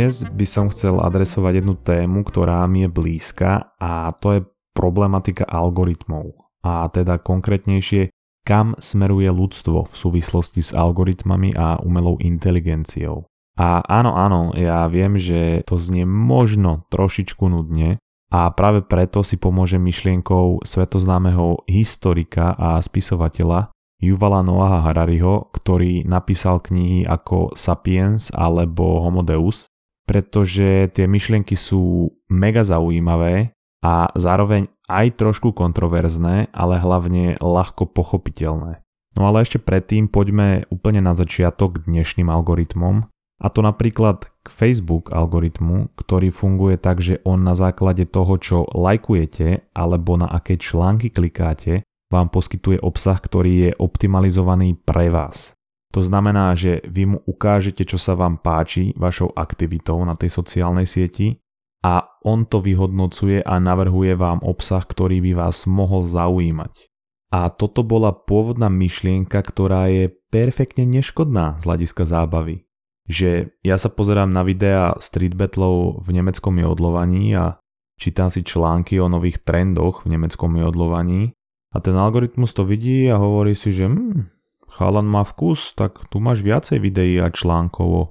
[0.00, 4.40] Dnes by som chcel adresovať jednu tému, ktorá mi je blízka a to je
[4.72, 6.40] problematika algoritmov.
[6.64, 8.08] A teda konkrétnejšie,
[8.40, 13.28] kam smeruje ľudstvo v súvislosti s algoritmami a umelou inteligenciou.
[13.60, 18.00] A áno, áno, ja viem, že to znie možno trošičku nudne
[18.32, 23.68] a práve preto si pomôže myšlienkou svetoznámeho historika a spisovateľa
[24.00, 29.68] Yuvala Noaha Harariho, ktorý napísal knihy ako Sapiens alebo Homo Deus,
[30.10, 38.82] pretože tie myšlienky sú mega zaujímavé a zároveň aj trošku kontroverzné, ale hlavne ľahko pochopiteľné.
[39.14, 43.06] No ale ešte predtým poďme úplne na začiatok dnešným algoritmom.
[43.40, 48.66] A to napríklad k Facebook algoritmu, ktorý funguje tak, že on na základe toho, čo
[48.66, 55.54] lajkujete alebo na aké články klikáte, vám poskytuje obsah, ktorý je optimalizovaný pre vás.
[55.90, 60.86] To znamená, že vy mu ukážete, čo sa vám páči vašou aktivitou na tej sociálnej
[60.86, 61.42] sieti
[61.82, 66.86] a on to vyhodnocuje a navrhuje vám obsah, ktorý by vás mohol zaujímať.
[67.30, 72.66] A toto bola pôvodná myšlienka, ktorá je perfektne neškodná z hľadiska zábavy.
[73.10, 77.58] Že ja sa pozerám na videá street battlov v nemeckom jodlovaní a
[77.98, 81.34] čítam si články o nových trendoch v nemeckom jodlovaní
[81.74, 84.39] a ten algoritmus to vidí a hovorí si, že hm,
[84.72, 88.02] chalan má vkus, tak tu máš viacej videí a článkov o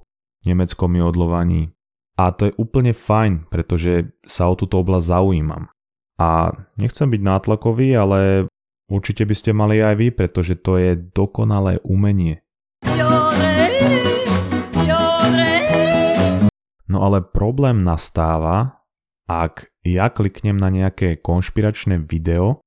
[0.43, 1.71] nemeckom jodlovaní.
[2.19, 5.71] A to je úplne fajn, pretože sa o túto oblasť zaujímam.
[6.19, 8.19] A nechcem byť nátlakový, ale
[8.91, 12.43] určite by ste mali aj vy, pretože to je dokonalé umenie.
[16.89, 18.83] No ale problém nastáva,
[19.29, 22.65] ak ja kliknem na nejaké konšpiračné video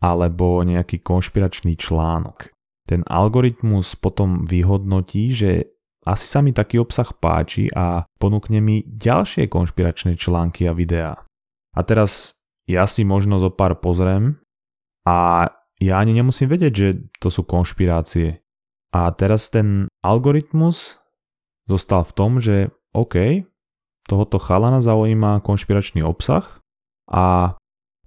[0.00, 2.50] alebo nejaký konšpiračný článok.
[2.90, 5.70] Ten algoritmus potom vyhodnotí, že
[6.02, 11.22] asi sa mi taký obsah páči a ponúkne mi ďalšie konšpiračné články a videá.
[11.70, 14.42] A teraz ja si možno zo pár pozriem
[15.06, 15.46] a
[15.78, 16.88] ja ani nemusím vedieť, že
[17.22, 18.42] to sú konšpirácie.
[18.90, 20.98] A teraz ten algoritmus
[21.70, 23.46] zostal v tom, že OK,
[24.10, 26.58] tohoto chalana zaujíma konšpiračný obsah
[27.06, 27.54] a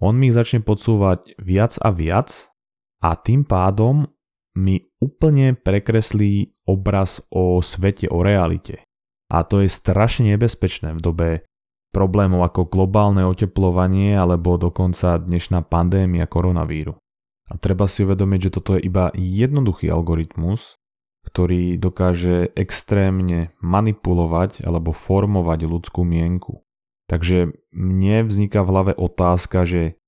[0.03, 2.51] on mi ich začne podsúvať viac a viac
[2.99, 4.11] a tým pádom
[4.53, 8.85] mi úplne prekreslí obraz o svete, o realite.
[9.33, 11.29] A to je strašne nebezpečné v dobe
[11.93, 16.97] problémov ako globálne oteplovanie alebo dokonca dnešná pandémia koronavíru.
[17.49, 20.77] A treba si uvedomiť, že toto je iba jednoduchý algoritmus,
[21.27, 26.61] ktorý dokáže extrémne manipulovať alebo formovať ľudskú mienku.
[27.09, 30.01] Takže mne vzniká v hlave otázka, že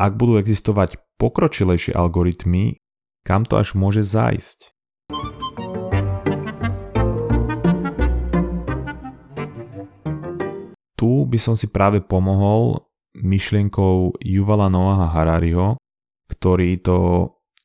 [0.00, 2.79] ak budú existovať pokročilejšie algoritmy,
[3.24, 4.72] kam to až môže zájsť?
[11.00, 12.84] Tu by som si práve pomohol
[13.16, 15.80] myšlienkou Yuvala Noaha Harariho,
[16.28, 16.98] ktorý to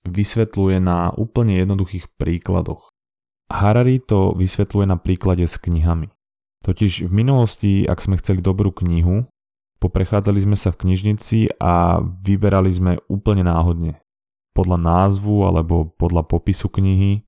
[0.08, 2.94] vysvetľuje na úplne jednoduchých príkladoch.
[3.52, 6.10] Harari to vysvetľuje na príklade s knihami.
[6.66, 9.30] Totiž v minulosti, ak sme chceli dobrú knihu,
[9.78, 14.02] poprechádzali sme sa v knižnici a vyberali sme úplne náhodne.
[14.56, 17.28] Podľa názvu alebo podľa popisu knihy,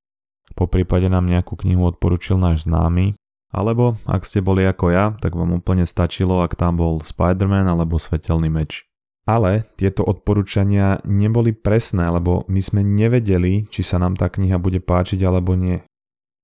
[0.56, 3.20] po prípade nám nejakú knihu odporučil náš známy,
[3.52, 8.00] alebo ak ste boli ako ja, tak vám úplne stačilo, ak tam bol Spider-Man alebo
[8.00, 8.88] svetelný meč.
[9.28, 14.80] Ale tieto odporúčania neboli presné, lebo my sme nevedeli, či sa nám tá kniha bude
[14.80, 15.84] páčiť alebo nie.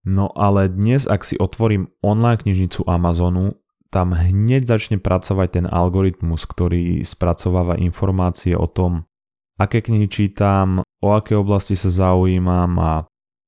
[0.03, 3.55] No ale dnes, ak si otvorím online knižnicu Amazonu,
[3.87, 9.07] tam hneď začne pracovať ten algoritmus, ktorý spracováva informácie o tom,
[9.59, 12.91] aké knihy čítam, o aké oblasti sa zaujímam a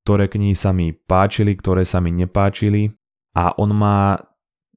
[0.05, 2.93] ktoré knihy sa mi páčili, ktoré sa mi nepáčili
[3.33, 4.21] a on má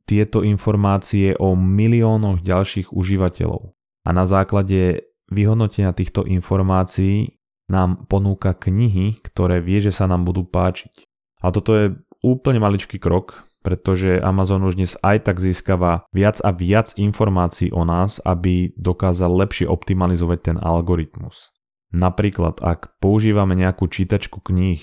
[0.09, 3.77] tieto informácie o miliónoch ďalších užívateľov.
[4.09, 7.37] A na základe vyhodnotenia týchto informácií
[7.69, 11.05] nám ponúka knihy, ktoré vie, že sa nám budú páčiť.
[11.45, 11.93] A toto je
[12.25, 17.85] úplne maličký krok, pretože Amazon už dnes aj tak získava viac a viac informácií o
[17.85, 21.53] nás, aby dokázal lepšie optimalizovať ten algoritmus.
[21.93, 24.81] Napríklad, ak používame nejakú čítačku kníh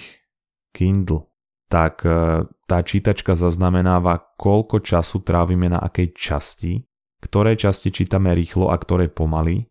[0.70, 1.34] Kindle,
[1.66, 6.86] tak e, tá čítačka zaznamenáva, koľko času trávime na akej časti,
[7.26, 9.66] ktoré časti čítame rýchlo a ktoré pomaly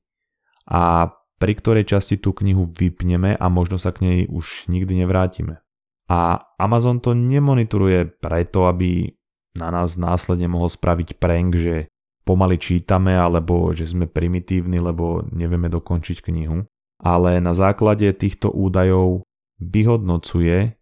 [0.67, 5.63] a pri ktorej časti tú knihu vypneme a možno sa k nej už nikdy nevrátime.
[6.09, 9.09] A Amazon to nemonitoruje preto, aby
[9.57, 11.89] na nás následne mohol spraviť prank, že
[12.27, 16.67] pomaly čítame alebo že sme primitívni, lebo nevieme dokončiť knihu.
[17.05, 19.25] Ale na základe týchto údajov
[19.61, 20.77] vyhodnocuje,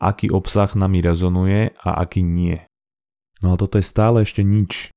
[0.00, 2.62] aký obsah nami rezonuje a aký nie.
[3.42, 4.94] No a toto je stále ešte nič.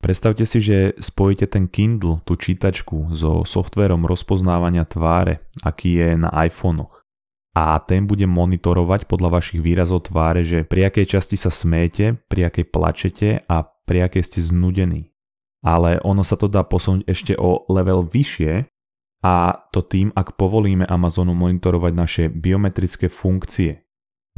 [0.00, 6.32] Predstavte si, že spojíte ten Kindle, tú čítačku, so softverom rozpoznávania tváre, aký je na
[6.32, 6.99] iPhonech.
[7.50, 12.46] A ten bude monitorovať podľa vašich výrazov tváre, že pri akej časti sa smiete, pri
[12.46, 15.10] akej plačete a pri akej ste znudení.
[15.60, 18.70] Ale ono sa to dá posunúť ešte o level vyššie
[19.26, 19.34] a
[19.74, 23.84] to tým, ak povolíme Amazonu monitorovať naše biometrické funkcie,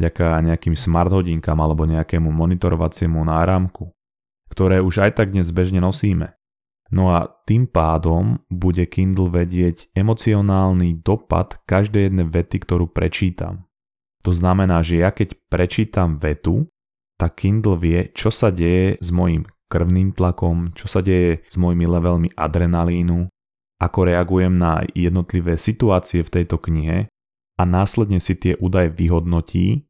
[0.01, 3.93] vďaka nejakým smart hodinkám alebo nejakému monitorovaciemu náramku
[4.53, 6.37] ktoré už aj tak dnes bežne nosíme.
[6.93, 13.65] No a tým pádom bude Kindle vedieť emocionálny dopad každej jednej vety, ktorú prečítam.
[14.23, 16.69] To znamená, že ja keď prečítam vetu,
[17.17, 21.89] tak Kindle vie, čo sa deje s mojim krvným tlakom, čo sa deje s mojimi
[21.89, 23.33] levelmi adrenalínu,
[23.81, 27.09] ako reagujem na jednotlivé situácie v tejto knihe
[27.57, 29.89] a následne si tie údaje vyhodnotí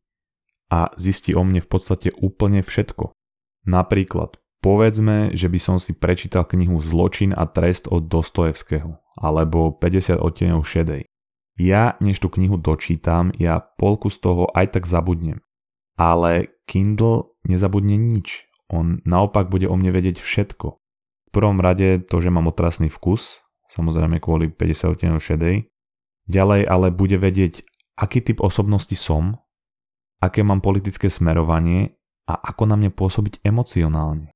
[0.73, 3.13] a zistí o mne v podstate úplne všetko.
[3.69, 10.23] Napríklad Povedzme, že by som si prečítal knihu Zločin a trest od Dostojevského alebo 50
[10.23, 11.03] odtieňov šedej.
[11.59, 15.43] Ja, než tú knihu dočítam, ja polku z toho aj tak zabudnem.
[15.99, 18.49] Ale Kindle nezabudne nič.
[18.71, 20.79] On naopak bude o mne vedieť všetko.
[20.79, 25.69] V prvom rade to, že mám otrasný vkus, samozrejme kvôli 50 odtieňov šedej.
[26.31, 27.67] Ďalej ale bude vedieť,
[27.99, 29.43] aký typ osobnosti som,
[30.23, 31.99] aké mám politické smerovanie
[32.31, 34.32] a ako na mne pôsobiť emocionálne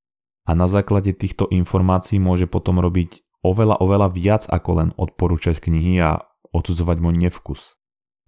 [0.47, 5.99] a na základe týchto informácií môže potom robiť oveľa, oveľa viac ako len odporúčať knihy
[5.99, 6.23] a
[6.55, 7.75] odsudzovať môj nevkus.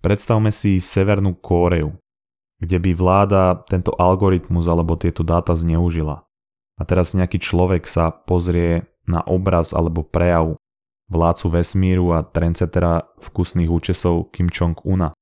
[0.03, 1.94] Predstavme si Severnú Kóreu,
[2.59, 6.26] kde by vláda tento algoritmus alebo tieto dáta zneužila.
[6.79, 10.59] A teraz nejaký človek sa pozrie na obraz alebo prejav
[11.11, 15.14] vládcu vesmíru a trendsetera vkusných účesov Kim Jong-una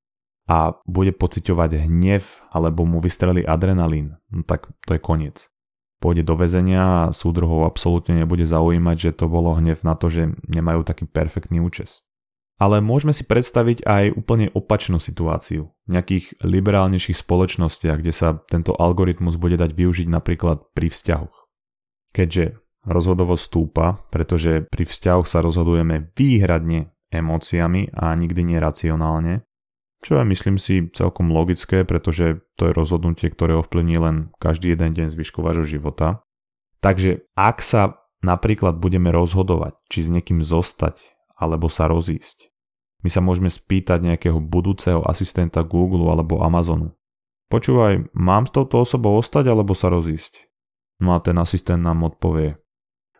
[0.48, 5.55] a bude pociťovať hnev alebo mu vystrelí adrenalín, no tak to je koniec
[6.00, 10.32] pôjde do väzenia a súdruhov absolútne nebude zaujímať, že to bolo hnev na to, že
[10.48, 12.04] nemajú taký perfektný účes.
[12.56, 15.76] Ale môžeme si predstaviť aj úplne opačnú situáciu.
[15.84, 21.36] V nejakých liberálnejších spoločnostiach, kde sa tento algoritmus bude dať využiť napríklad pri vzťahoch.
[22.16, 22.56] Keďže
[22.88, 29.45] rozhodovosť stúpa, pretože pri vzťahoch sa rozhodujeme výhradne emóciami a nikdy neracionálne,
[30.06, 34.94] čo je myslím si celkom logické, pretože to je rozhodnutie, ktoré ovplyvní len každý jeden
[34.94, 36.22] deň zvyšku vášho života.
[36.78, 42.54] Takže ak sa napríklad budeme rozhodovať, či s niekým zostať alebo sa rozísť,
[43.02, 46.94] my sa môžeme spýtať nejakého budúceho asistenta Google alebo Amazonu.
[47.50, 50.46] Počúvaj, mám s touto osobou ostať alebo sa rozísť?
[51.02, 52.62] No a ten asistent nám odpovie.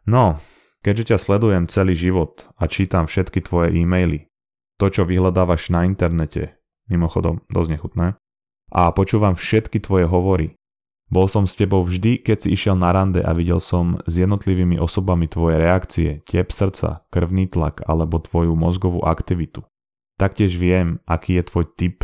[0.07, 0.39] No,
[0.87, 4.31] keďže ťa sledujem celý život a čítam všetky tvoje e-maily,
[4.79, 6.56] to, čo vyhľadávaš na internete,
[6.91, 8.07] mimochodom dosť nechutné,
[8.73, 10.59] a počúvam všetky tvoje hovory.
[11.07, 14.75] Bol som s tebou vždy, keď si išiel na rande a videl som s jednotlivými
[14.83, 19.63] osobami tvoje reakcie, tiep srdca, krvný tlak alebo tvoju mozgovú aktivitu.
[20.19, 22.03] Taktiež viem, aký je tvoj typ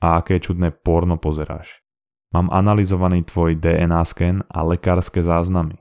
[0.00, 1.84] a aké čudné porno pozeráš.
[2.32, 5.76] Mám analyzovaný tvoj DNA sken a lekárske záznamy.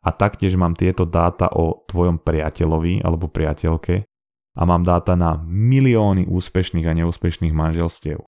[0.00, 4.08] A taktiež mám tieto dáta o tvojom priateľovi alebo priateľke
[4.56, 8.24] a mám dáta na milióny úspešných a neúspešných manželstiev.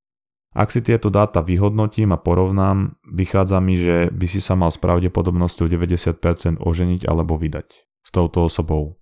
[0.52, 4.80] Ak si tieto dáta vyhodnotím a porovnám, vychádza mi, že by si sa mal s
[4.80, 9.00] pravdepodobnosťou 90% oženiť alebo vydať s touto osobou.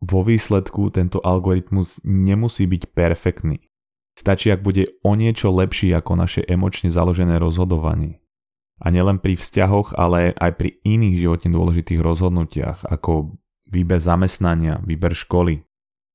[0.00, 3.60] Vo výsledku tento algoritmus nemusí byť perfektný.
[4.16, 8.20] Stačí, ak bude o niečo lepší ako naše emočne založené rozhodovanie.
[8.80, 13.36] A nielen pri vzťahoch, ale aj pri iných životne dôležitých rozhodnutiach, ako
[13.68, 15.68] výber zamestnania, výber školy,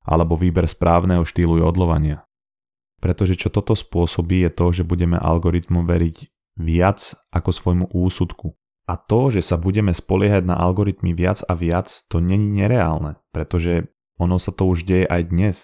[0.05, 2.23] alebo výber správneho štýlu jodlovania.
[3.01, 6.17] Pretože čo toto spôsobí je to, že budeme algoritmu veriť
[6.55, 7.01] viac
[7.35, 8.55] ako svojmu úsudku.
[8.85, 13.89] A to, že sa budeme spoliehať na algoritmy viac a viac, to není nereálne, pretože
[14.21, 15.57] ono sa to už deje aj dnes.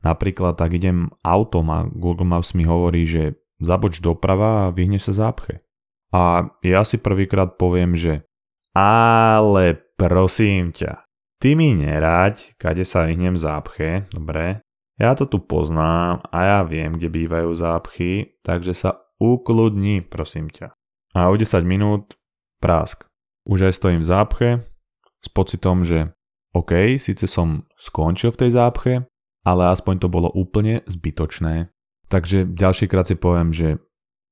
[0.00, 5.28] Napríklad, ak idem autom a Google Maps mi hovorí, že zaboč doprava a vyhneš sa
[5.28, 5.64] zápche.
[6.12, 8.24] A ja si prvýkrát poviem, že
[8.74, 11.03] ale prosím ťa,
[11.42, 14.64] Ty mi nerať, kade sa vyhnem zápche, dobre?
[14.94, 20.70] Ja to tu poznám a ja viem, kde bývajú zápchy, takže sa ukludni, prosím ťa.
[21.14, 22.14] A o 10 minút
[22.62, 23.06] prásk.
[23.44, 24.48] Už aj stojím v zápche
[25.20, 26.14] s pocitom, že
[26.54, 28.94] OK, síce som skončil v tej zápche,
[29.42, 31.74] ale aspoň to bolo úplne zbytočné.
[32.08, 33.82] Takže ďalší krát si poviem, že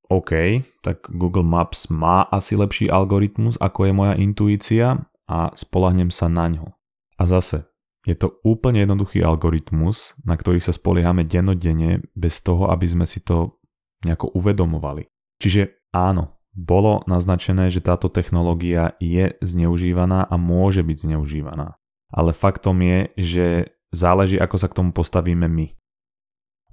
[0.07, 6.29] OK, tak Google Maps má asi lepší algoritmus ako je moja intuícia a spolahnem sa
[6.29, 6.77] na ňo.
[7.23, 7.71] A zase,
[8.03, 13.23] je to úplne jednoduchý algoritmus, na ktorý sa spoliehame dennodenne bez toho, aby sme si
[13.23, 13.63] to
[14.03, 15.07] nejako uvedomovali.
[15.39, 21.79] Čiže áno, bolo naznačené, že táto technológia je zneužívaná a môže byť zneužívaná.
[22.11, 23.47] Ale faktom je, že
[23.95, 25.71] záleží, ako sa k tomu postavíme my.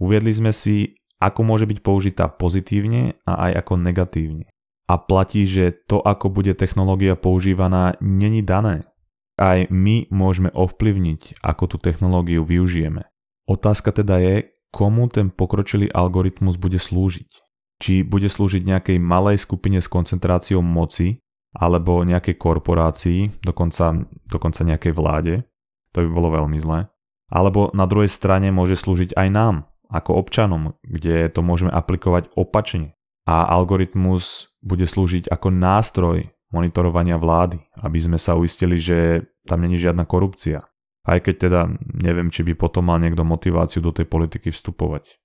[0.01, 4.49] Uviedli sme si, ako môže byť použitá pozitívne a aj ako negatívne.
[4.89, 8.88] A platí, že to, ako bude technológia používaná, není dané.
[9.39, 13.07] Aj my môžeme ovplyvniť, ako tú technológiu využijeme.
[13.47, 14.35] Otázka teda je,
[14.69, 21.23] komu ten pokročilý algoritmus bude slúžiť či bude slúžiť nejakej malej skupine s koncentráciou moci,
[21.55, 25.33] alebo nejakej korporácii, dokonca, dokonca nejakej vláde,
[25.95, 26.91] to by bolo veľmi zlé.
[27.31, 29.55] Alebo na druhej strane môže slúžiť aj nám,
[29.89, 32.93] ako občanom, kde to môžeme aplikovať opačne.
[33.25, 39.77] A algoritmus bude slúžiť ako nástroj monitorovania vlády, aby sme sa uistili, že tam není
[39.77, 40.65] žiadna korupcia.
[41.05, 41.61] Aj keď teda
[42.05, 45.17] neviem, či by potom mal niekto motiváciu do tej politiky vstupovať.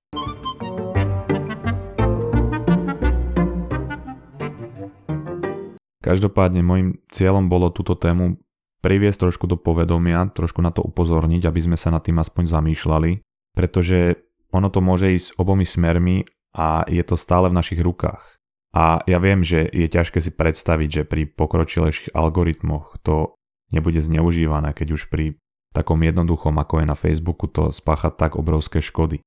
[6.04, 8.36] Každopádne môjim cieľom bolo túto tému
[8.84, 13.24] priviesť trošku do povedomia, trošku na to upozorniť, aby sme sa nad tým aspoň zamýšľali,
[13.56, 14.20] pretože
[14.52, 18.33] ono to môže ísť obomi smermi a je to stále v našich rukách.
[18.74, 23.38] A ja viem, že je ťažké si predstaviť, že pri pokročilejších algoritmoch to
[23.70, 25.38] nebude zneužívané, keď už pri
[25.70, 29.22] takom jednoduchom ako je na Facebooku to spácha tak obrovské škody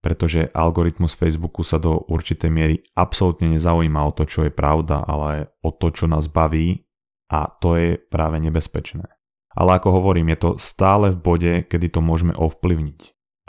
[0.00, 5.52] pretože algoritmus Facebooku sa do určitej miery absolútne nezaujíma o to, čo je pravda, ale
[5.60, 6.88] o to, čo nás baví
[7.28, 9.04] a to je práve nebezpečné.
[9.52, 13.00] Ale ako hovorím, je to stále v bode, kedy to môžeme ovplyvniť.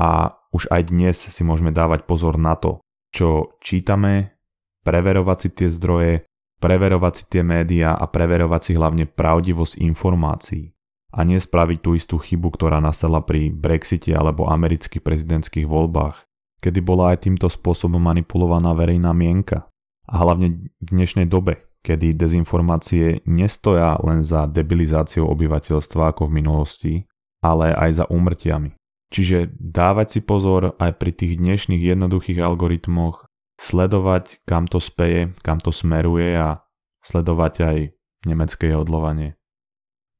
[0.01, 2.83] A už aj dnes si môžeme dávať pozor na to,
[3.15, 4.35] čo čítame,
[4.81, 6.13] preverovať si tie zdroje,
[6.61, 10.73] preverovať si tie médiá a preverovať si hlavne pravdivosť informácií
[11.11, 16.23] a nespraviť tú istú chybu, ktorá nastala pri Brexite alebo amerických prezidentských voľbách,
[16.63, 19.67] kedy bola aj týmto spôsobom manipulovaná verejná mienka.
[20.07, 26.93] A hlavne v dnešnej dobe, kedy dezinformácie nestoja len za debilizáciou obyvateľstva ako v minulosti,
[27.41, 28.77] ale aj za úmrtiami.
[29.11, 33.27] Čiže dávať si pozor aj pri tých dnešných jednoduchých algoritmoch,
[33.61, 36.65] sledovať kam to speje, kam to smeruje a
[37.05, 37.77] sledovať aj
[38.25, 39.37] nemecké odlovanie.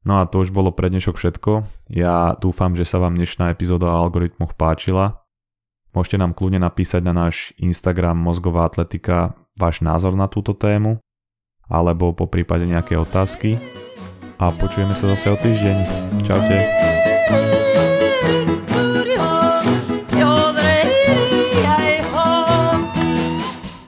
[0.05, 1.65] No a to už bolo pre dnešok všetko.
[1.93, 5.21] Ja dúfam, že sa vám dnešná epizóda o algoritmoch páčila
[5.91, 11.03] Môžete nám kľudne napísať na náš Instagram Mozgová atletika váš názor na túto tému
[11.67, 13.59] alebo po prípade nejaké otázky
[14.39, 15.77] a počujeme sa zase o týždeň.
[16.23, 16.90] Čaute.